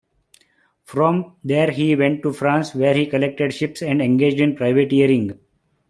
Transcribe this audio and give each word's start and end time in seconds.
From 0.83 1.35
there 1.43 1.69
he 1.69 1.95
went 1.95 2.23
to 2.23 2.33
France, 2.33 2.73
where 2.73 2.95
he 2.95 3.05
collected 3.05 3.53
ships 3.53 3.83
and 3.83 4.01
engaged 4.01 4.39
in 4.39 4.55
privateering. 4.55 5.39